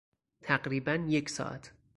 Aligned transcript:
تقریبا 0.41 0.91
یک 0.91 1.29
ساعت 1.29 1.73